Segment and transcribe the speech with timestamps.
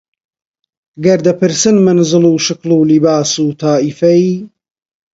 [1.03, 4.23] گەر دەپرسن مەنزڵ و شکڵ و لیباس و تائیفەی